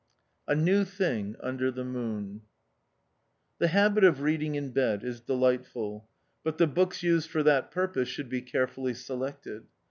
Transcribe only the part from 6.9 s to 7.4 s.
used